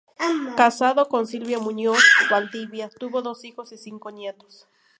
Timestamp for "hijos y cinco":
3.43-4.09